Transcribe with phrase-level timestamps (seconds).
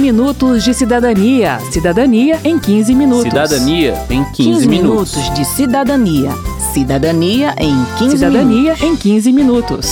[0.00, 1.60] minutos de cidadania.
[1.70, 3.24] Cidadania em 15 minutos.
[3.24, 6.30] Cidadania em 15, 15 minutos de cidadania.
[6.72, 8.82] Cidadania em 15 Cidadania minutos.
[8.82, 9.86] em 15 minutos.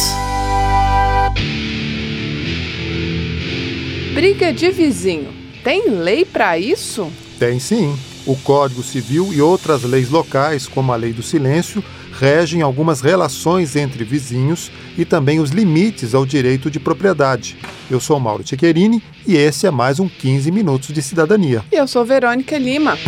[4.14, 5.28] Briga de vizinho.
[5.62, 7.08] Tem lei pra isso?
[7.38, 7.96] Tem sim.
[8.26, 11.82] O Código Civil e outras leis locais, como a Lei do Silêncio,
[12.18, 17.56] regem algumas relações entre vizinhos e também os limites ao direito de propriedade.
[17.88, 21.64] Eu sou Mauro Tchequerini e esse é mais um 15 Minutos de Cidadania.
[21.70, 22.98] E eu sou Verônica Lima.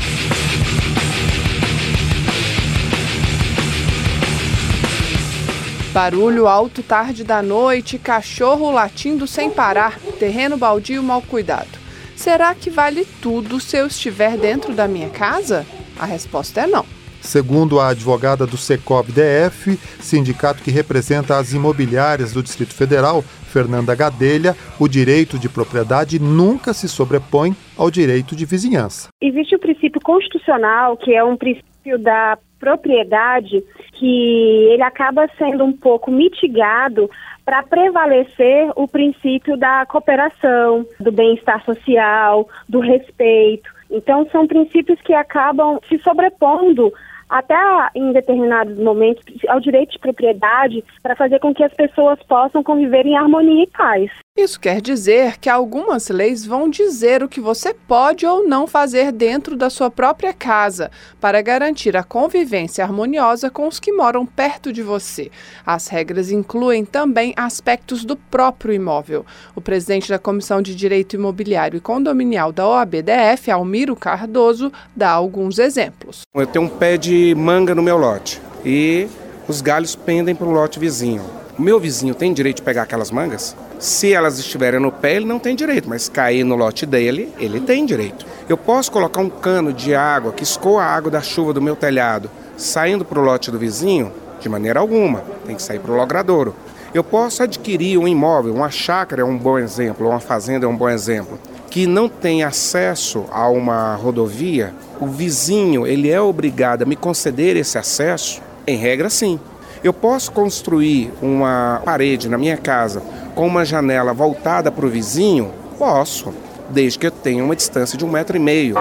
[5.93, 11.81] Barulho alto tarde da noite, cachorro latindo sem parar, terreno baldio mal cuidado.
[12.15, 15.67] Será que vale tudo se eu estiver dentro da minha casa?
[15.99, 17.00] A resposta é não.
[17.21, 23.95] Segundo a advogada do Secov DF, sindicato que representa as imobiliárias do Distrito Federal, Fernanda
[23.95, 29.09] Gadelha, o direito de propriedade nunca se sobrepõe ao direito de vizinhança.
[29.21, 33.63] Existe o princípio constitucional, que é um princípio da propriedade,
[33.95, 37.11] que ele acaba sendo um pouco mitigado
[37.45, 43.71] para prevalecer o princípio da cooperação, do bem-estar social, do respeito.
[43.91, 46.93] Então, são princípios que acabam se sobrepondo
[47.31, 47.57] até
[47.95, 53.07] em determinados momentos ao direito de propriedade para fazer com que as pessoas possam conviver
[53.07, 54.11] em harmonia e paz.
[54.37, 59.11] Isso quer dizer que algumas leis vão dizer o que você pode ou não fazer
[59.11, 60.89] dentro da sua própria casa
[61.21, 65.33] para garantir a convivência harmoniosa com os que moram perto de você.
[65.67, 69.27] As regras incluem também aspectos do próprio imóvel.
[69.55, 75.59] O presidente da Comissão de Direito Imobiliário e Condominial da OABDF, Almiro Cardoso, dá alguns
[75.59, 76.23] exemplos.
[76.33, 79.09] Eu tenho um pé de manga no meu lote e
[79.49, 81.25] os galhos pendem para o lote vizinho.
[81.59, 83.57] O meu vizinho tem direito de pegar aquelas mangas?
[83.81, 87.61] Se elas estiverem no pé, ele não tem direito, mas cair no lote dele, ele
[87.61, 88.27] tem direito.
[88.47, 91.75] Eu posso colocar um cano de água que escoa a água da chuva do meu
[91.75, 94.13] telhado saindo para o lote do vizinho?
[94.39, 96.55] De maneira alguma, tem que sair para o logradouro.
[96.93, 100.77] Eu posso adquirir um imóvel, uma chácara é um bom exemplo, uma fazenda é um
[100.77, 101.39] bom exemplo,
[101.71, 107.57] que não tem acesso a uma rodovia, o vizinho ele é obrigado a me conceder
[107.57, 108.43] esse acesso?
[108.67, 109.41] Em regra, sim.
[109.83, 113.03] Eu posso construir uma parede na minha casa
[113.41, 115.51] com uma janela voltada para o vizinho?
[115.79, 116.31] Posso,
[116.69, 118.75] desde que eu tenha uma distância de um metro e meio.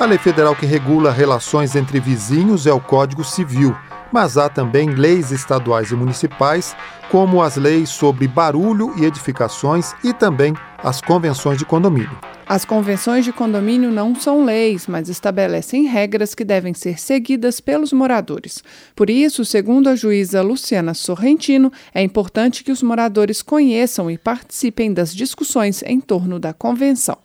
[0.00, 3.74] A lei federal que regula relações entre vizinhos é o Código Civil,
[4.12, 6.76] mas há também leis estaduais e municipais,
[7.12, 10.52] como as leis sobre barulho e edificações e também
[10.82, 12.10] as convenções de condomínio.
[12.44, 17.92] As convenções de condomínio não são leis, mas estabelecem regras que devem ser seguidas pelos
[17.92, 18.64] moradores.
[18.96, 24.92] Por isso, segundo a juíza Luciana Sorrentino, é importante que os moradores conheçam e participem
[24.92, 27.16] das discussões em torno da convenção.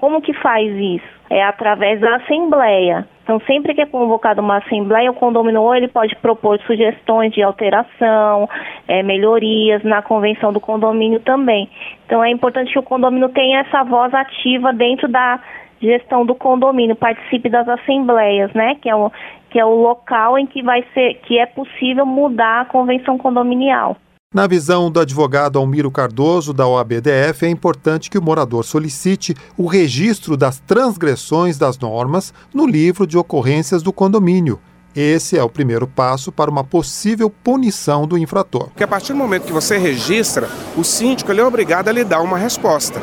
[0.00, 1.18] Como que faz isso?
[1.28, 3.06] É através da assembleia.
[3.22, 8.48] Então, sempre que é convocada uma assembleia, o condomínio ele pode propor sugestões de alteração,
[8.86, 11.68] é, melhorias na convenção do condomínio também.
[12.06, 15.40] Então, é importante que o condomínio tenha essa voz ativa dentro da
[15.82, 18.76] gestão do condomínio, participe das assembleias, né?
[18.76, 19.12] Que é o,
[19.50, 23.96] que é o local em que vai ser, que é possível mudar a convenção condominial.
[24.34, 29.66] Na visão do advogado Almiro Cardoso, da OABDF, é importante que o morador solicite o
[29.66, 34.60] registro das transgressões das normas no livro de ocorrências do condomínio.
[34.94, 38.64] Esse é o primeiro passo para uma possível punição do infrator.
[38.64, 40.46] Porque a partir do momento que você registra,
[40.76, 43.00] o síndico é obrigado a lhe dar uma resposta.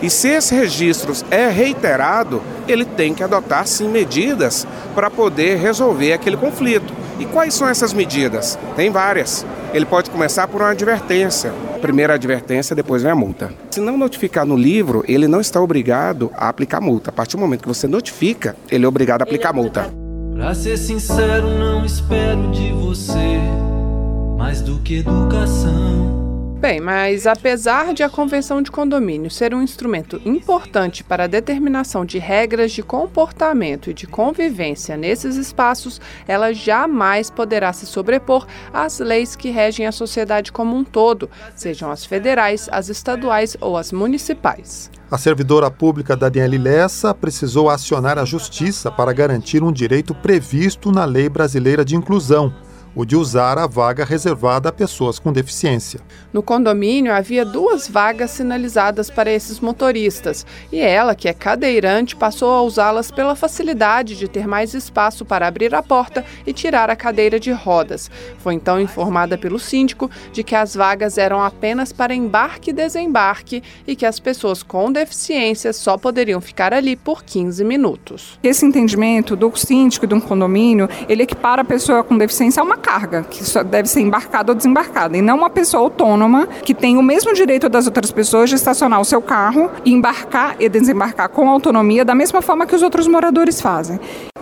[0.00, 6.14] E se esse registro é reiterado, ele tem que adotar sim medidas para poder resolver
[6.14, 6.94] aquele conflito.
[7.20, 8.58] E quais são essas medidas?
[8.74, 9.44] Tem várias.
[9.74, 11.52] Ele pode começar por uma advertência.
[11.82, 13.52] Primeira advertência, depois vem a multa.
[13.70, 17.10] Se não notificar no livro, ele não está obrigado a aplicar multa.
[17.10, 19.92] A partir do momento que você notifica, ele é obrigado a aplicar multa.
[20.34, 23.38] Pra ser sincero, não espero de você
[24.38, 26.19] mais do que educação.
[26.60, 32.04] Bem, mas apesar de a convenção de condomínio ser um instrumento importante para a determinação
[32.04, 35.98] de regras de comportamento e de convivência nesses espaços,
[36.28, 41.90] ela jamais poderá se sobrepor às leis que regem a sociedade como um todo, sejam
[41.90, 44.90] as federais, as estaduais ou as municipais.
[45.10, 51.06] A servidora pública Daniele Lessa precisou acionar a justiça para garantir um direito previsto na
[51.06, 52.52] Lei Brasileira de Inclusão.
[52.94, 56.00] O de usar a vaga reservada a pessoas com deficiência.
[56.32, 62.50] No condomínio havia duas vagas sinalizadas para esses motoristas e ela, que é cadeirante, passou
[62.50, 66.96] a usá-las pela facilidade de ter mais espaço para abrir a porta e tirar a
[66.96, 68.10] cadeira de rodas.
[68.38, 73.62] Foi então informada pelo síndico de que as vagas eram apenas para embarque e desembarque
[73.86, 78.38] e que as pessoas com deficiência só poderiam ficar ali por 15 minutos.
[78.42, 82.79] Esse entendimento do síndico e do condomínio, ele equipara a pessoa com deficiência a uma
[82.80, 86.96] carga, que só deve ser embarcada ou desembarcada, e não uma pessoa autônoma que tem
[86.96, 91.48] o mesmo direito das outras pessoas de estacionar o seu carro embarcar e desembarcar com
[91.48, 94.00] autonomia da mesma forma que os outros moradores fazem.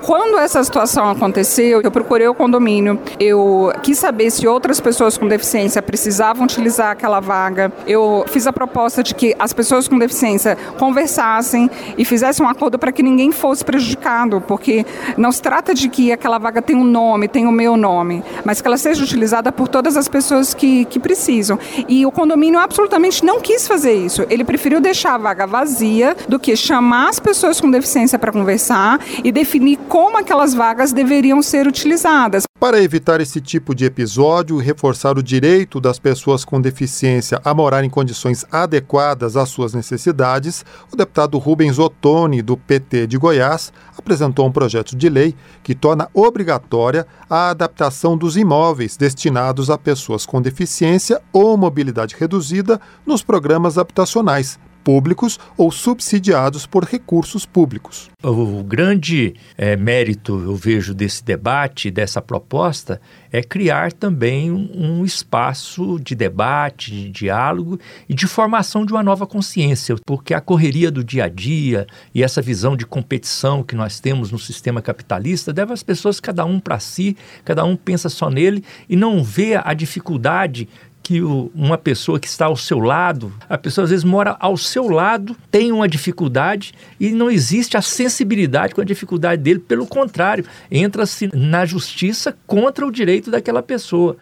[0.09, 5.29] Quando essa situação aconteceu, eu procurei o condomínio, eu quis saber se outras pessoas com
[5.29, 7.71] deficiência precisavam utilizar aquela vaga.
[7.87, 12.79] Eu fiz a proposta de que as pessoas com deficiência conversassem e fizessem um acordo
[12.79, 14.87] para que ninguém fosse prejudicado, porque
[15.19, 18.63] não se trata de que aquela vaga tenha um nome, tenha o meu nome, mas
[18.63, 21.59] que ela seja utilizada por todas as pessoas que, que precisam.
[21.87, 24.25] E o condomínio absolutamente não quis fazer isso.
[24.31, 28.99] Ele preferiu deixar a vaga vazia do que chamar as pessoas com deficiência para conversar
[29.23, 32.45] e definir como aquelas vagas deveriam ser utilizadas.
[32.61, 37.55] Para evitar esse tipo de episódio e reforçar o direito das pessoas com deficiência a
[37.55, 43.73] morar em condições adequadas às suas necessidades, o deputado Rubens Ottoni, do PT de Goiás,
[43.97, 50.27] apresentou um projeto de lei que torna obrigatória a adaptação dos imóveis destinados a pessoas
[50.27, 58.11] com deficiência ou mobilidade reduzida nos programas habitacionais, públicos ou subsidiados por recursos públicos.
[58.23, 65.99] O grande é, mérito, eu vejo, desse debate, dessa proposta, é criar também um, espaço
[66.01, 67.79] de debate, de diálogo
[68.09, 72.23] e de formação de uma nova consciência, porque a correria do dia a dia e
[72.23, 76.59] essa visão de competição que nós temos no sistema capitalista leva as pessoas cada um
[76.59, 80.69] para si, cada um pensa só nele e não vê a dificuldade
[81.09, 84.59] que o, uma pessoa que está ao seu lado, a pessoa às vezes mora ao
[84.59, 89.87] seu lado, tem uma dificuldade e não existe a sensibilidade com a dificuldade dele, pelo
[89.87, 94.19] contrário, entra-se na justiça contra o direito daquela pessoa.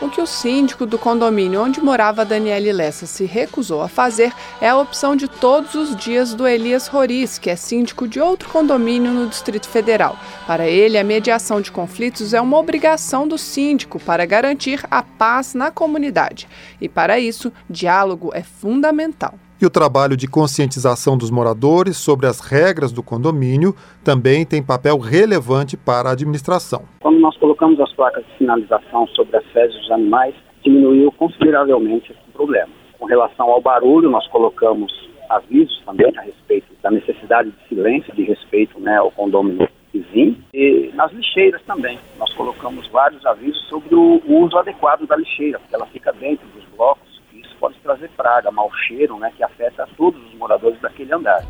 [0.00, 4.66] O que o síndico do condomínio onde morava Daniele Lessa se recusou a fazer é
[4.66, 9.10] a opção de todos os dias do Elias Roriz, que é síndico de outro condomínio
[9.10, 10.18] no Distrito Federal.
[10.46, 15.52] Para ele, a mediação de conflitos é uma obrigação do síndico para garantir a paz
[15.52, 16.48] na comunidade.
[16.80, 19.34] E para isso, diálogo é fundamental.
[19.62, 24.96] E o trabalho de conscientização dos moradores sobre as regras do condomínio também tem papel
[24.96, 26.84] relevante para a administração.
[27.02, 30.34] Quando nós colocamos as placas de sinalização sobre as fezes dos animais,
[30.64, 32.70] diminuiu consideravelmente esse problema.
[32.98, 34.90] Com relação ao barulho, nós colocamos
[35.28, 40.38] avisos também a respeito da necessidade de silêncio, de respeito né, ao condomínio vizinho.
[40.54, 45.74] E nas lixeiras também, nós colocamos vários avisos sobre o uso adequado da lixeira, porque
[45.74, 46.59] ela fica dentro blocos
[47.60, 51.44] pode trazer praga, mau cheiro, né, que afeta todos os moradores daquele andar.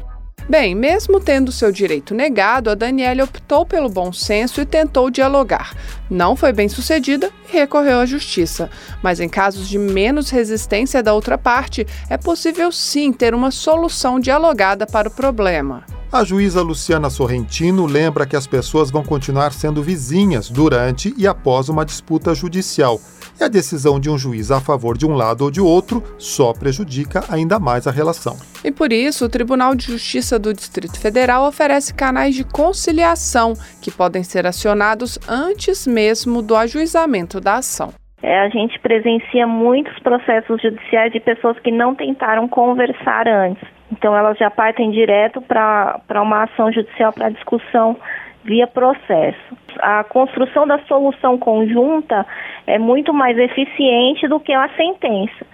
[0.48, 5.76] Bem, mesmo tendo seu direito negado, a Daniela optou pelo bom senso e tentou dialogar.
[6.10, 8.68] Não foi bem sucedida e recorreu à justiça.
[9.00, 14.18] Mas em casos de menos resistência da outra parte, é possível sim ter uma solução
[14.18, 15.84] dialogada para o problema.
[16.12, 21.68] A juíza Luciana Sorrentino lembra que as pessoas vão continuar sendo vizinhas durante e após
[21.68, 22.98] uma disputa judicial
[23.40, 26.52] e a decisão de um juiz a favor de um lado ou de outro só
[26.52, 28.34] prejudica ainda mais a relação.
[28.64, 33.92] E por isso, o Tribunal de Justiça do Distrito Federal oferece canais de conciliação que
[33.92, 37.94] podem ser acionados antes mesmo do ajuizamento da ação.
[38.20, 43.79] É, a gente presencia muitos processos judiciais de pessoas que não tentaram conversar antes.
[43.92, 47.96] Então, elas já partem direto para uma ação judicial para discussão
[48.44, 49.56] via processo.
[49.80, 52.26] A construção da solução conjunta
[52.66, 55.44] é muito mais eficiente do que a sentença.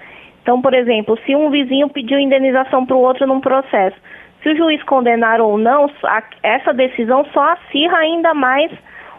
[0.43, 3.97] Então, por exemplo, se um vizinho pediu indenização para o outro num processo,
[4.43, 5.91] se o juiz condenar ou não,
[6.43, 8.71] essa decisão só acirra ainda mais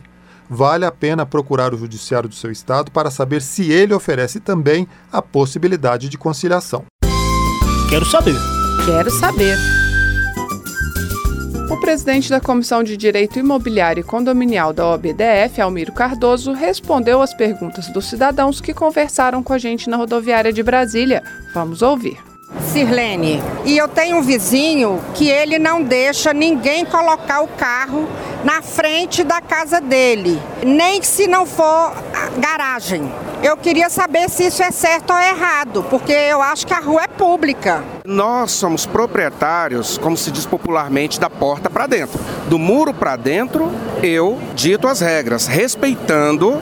[0.50, 4.86] Vale a pena procurar o judiciário do seu estado para saber se ele oferece também
[5.10, 6.84] a possibilidade de conciliação.
[7.90, 8.36] Quero saber.
[8.86, 9.58] Quero saber.
[11.70, 17.34] O presidente da Comissão de Direito Imobiliário e Condominial da OBDF, Almiro Cardoso, respondeu às
[17.34, 21.24] perguntas dos cidadãos que conversaram com a gente na rodoviária de Brasília.
[21.54, 22.18] Vamos ouvir.
[22.72, 28.08] Sirlene, e eu tenho um vizinho que ele não deixa ninguém colocar o carro
[28.44, 31.94] na frente da casa dele, nem se não for
[32.38, 33.12] garagem.
[33.42, 37.04] Eu queria saber se isso é certo ou errado, porque eu acho que a rua
[37.04, 37.84] é pública.
[38.06, 42.20] Nós somos proprietários, como se diz popularmente, da porta para dentro.
[42.48, 43.72] Do muro para dentro,
[44.02, 46.62] eu dito as regras, respeitando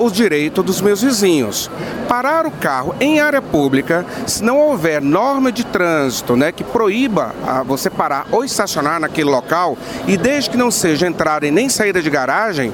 [0.00, 1.70] os direitos dos meus vizinhos.
[2.08, 7.34] Parar o carro em área pública, se não houver norma de trânsito né, que proíba
[7.46, 11.68] a você parar ou estacionar naquele local, e desde que não seja entrada e nem
[11.68, 12.72] saída de garagem,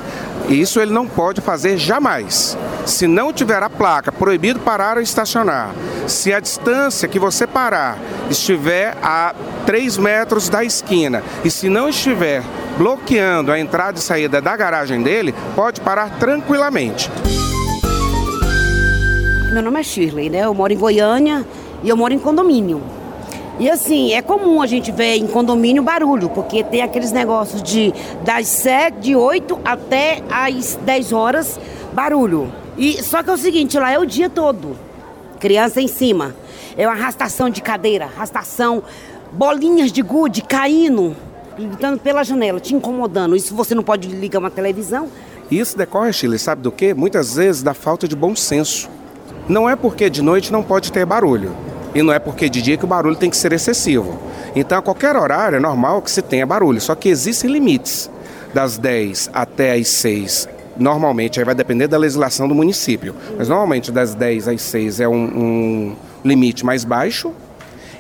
[0.55, 2.57] isso ele não pode fazer jamais.
[2.85, 5.71] Se não tiver a placa proibido parar ou estacionar,
[6.07, 9.35] se a distância que você parar estiver a
[9.67, 12.43] 3 metros da esquina e se não estiver
[12.77, 17.11] bloqueando a entrada e saída da garagem dele, pode parar tranquilamente.
[19.53, 20.45] Meu nome é Shirley, né?
[20.45, 21.45] Eu moro em Goiânia
[21.83, 22.83] e eu moro em condomínio.
[23.63, 27.95] E assim, é comum a gente ver em condomínio barulho, porque tem aqueles negócios de
[28.25, 31.61] das 7, de 8 até as 10 horas,
[31.93, 32.53] barulho.
[32.77, 34.77] E só que é o seguinte, lá é o dia todo.
[35.39, 36.35] Criança em cima.
[36.77, 38.83] É uma arrastação de cadeira, arrastação,
[39.31, 41.15] bolinhas de gude caindo
[41.57, 43.37] gritando pela janela, te incomodando.
[43.37, 45.09] Isso você não pode ligar uma televisão?
[45.49, 46.95] Isso decorre, Chile, sabe do quê?
[46.95, 48.91] Muitas vezes da falta de bom senso.
[49.49, 51.55] Não é porque de noite não pode ter barulho.
[51.95, 54.19] E não é porque de dia que o barulho tem que ser excessivo.
[54.55, 56.81] Então, a qualquer horário é normal que se tenha barulho.
[56.81, 58.11] Só que existem limites.
[58.55, 63.93] Das 10 até as 6 normalmente aí vai depender da legislação do município, mas normalmente
[63.93, 67.33] das 10 às 6 é um, um limite mais baixo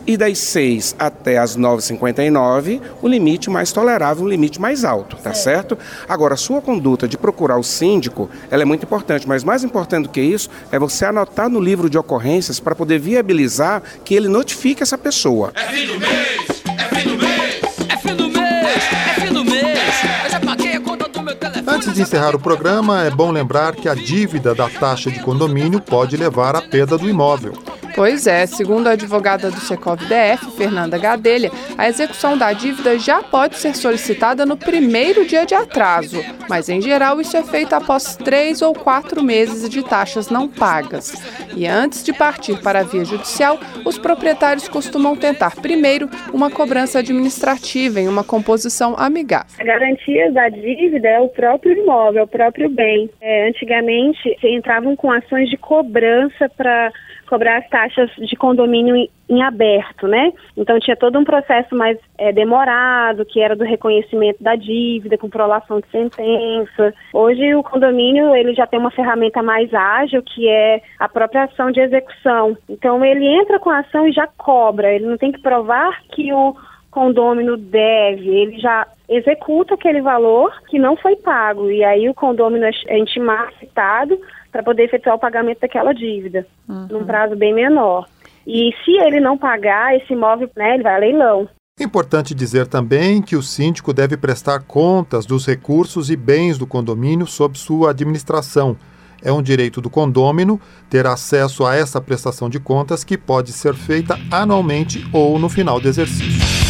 [0.06, 5.32] e das 6 até as 9h59, o limite mais tolerável, o limite mais alto, tá
[5.34, 5.78] certo?
[6.08, 10.04] Agora, a sua conduta de procurar o síndico, ela é muito importante, mas mais importante
[10.04, 14.28] do que isso é você anotar no livro de ocorrências para poder viabilizar que ele
[14.28, 15.52] notifique essa pessoa.
[15.54, 16.62] É fim do mês!
[16.78, 17.62] É fim do mês!
[17.88, 18.82] É fim do mês!
[19.08, 19.78] É fim do mês!
[20.24, 21.76] Eu já paguei a conta do meu telefone.
[21.76, 25.80] Antes de encerrar o programa, é bom lembrar que a dívida da taxa de condomínio
[25.80, 27.52] pode levar à perda do imóvel.
[27.94, 33.22] Pois é, segundo a advogada do Secov DF, Fernanda Gadelha, a execução da dívida já
[33.22, 36.18] pode ser solicitada no primeiro dia de atraso,
[36.48, 41.12] mas em geral isso é feito após três ou quatro meses de taxas não pagas.
[41.54, 47.00] E antes de partir para a via judicial, os proprietários costumam tentar primeiro uma cobrança
[47.00, 49.52] administrativa em uma composição amigável.
[49.60, 53.10] A garantia da dívida é o próprio imóvel, é o próprio bem.
[53.20, 56.90] É, antigamente entravam com ações de cobrança para
[57.32, 60.34] cobrar as taxas de condomínio em, em, aberto, né?
[60.54, 65.30] Então tinha todo um processo mais é, demorado, que era do reconhecimento da dívida, com
[65.30, 66.92] prolação de sentença.
[67.10, 71.70] Hoje o condomínio ele já tem uma ferramenta mais ágil, que é a própria ação
[71.70, 72.54] de execução.
[72.68, 74.92] Então ele entra com a ação e já cobra.
[74.92, 76.54] Ele não tem que provar que o
[76.90, 82.66] condômino deve, ele já executa aquele valor que não foi pago e aí o condômino
[82.66, 84.20] é intimado, citado
[84.52, 86.86] para poder efetuar o pagamento daquela dívida, uhum.
[86.90, 88.06] num prazo bem menor.
[88.46, 91.48] E se ele não pagar esse imóvel, né, ele vai a leilão.
[91.80, 96.66] É importante dizer também que o síndico deve prestar contas dos recursos e bens do
[96.66, 98.76] condomínio sob sua administração.
[99.22, 103.74] É um direito do condômino ter acesso a essa prestação de contas que pode ser
[103.74, 106.61] feita anualmente ou no final do exercício.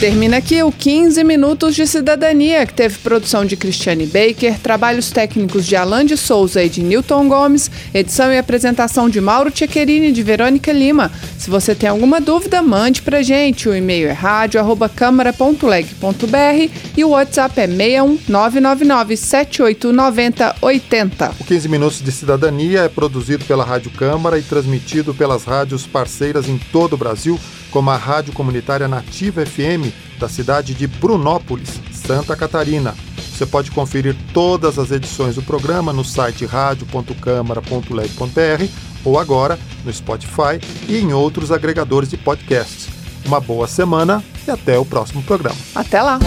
[0.00, 5.66] Termina aqui o 15 Minutos de Cidadania, que teve produção de Cristiane Baker, trabalhos técnicos
[5.66, 10.12] de Alan de Souza e de Newton Gomes, edição e apresentação de Mauro Tchequerini e
[10.12, 11.12] de Verônica Lima.
[11.36, 13.68] Se você tem alguma dúvida, mande pra gente.
[13.68, 21.34] O e-mail é rádio.câmara.leg.br e o WhatsApp é 61 999 7890 80.
[21.38, 26.48] O 15 Minutos de Cidadania é produzido pela Rádio Câmara e transmitido pelas rádios parceiras
[26.48, 27.38] em todo o Brasil
[27.70, 32.94] como a Rádio Comunitária Nativa FM da cidade de Brunópolis, Santa Catarina.
[33.16, 38.64] Você pode conferir todas as edições do programa no site radio.câmara.leg.br
[39.04, 42.88] ou agora no Spotify e em outros agregadores de podcasts.
[43.24, 45.56] Uma boa semana e até o próximo programa.
[45.74, 46.18] Até lá!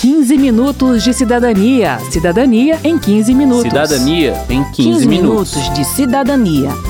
[0.00, 1.98] 15 minutos de cidadania.
[2.10, 3.64] Cidadania em 15 minutos.
[3.64, 5.54] Cidadania em 15, 15 minutos.
[5.54, 6.89] minutos de cidadania.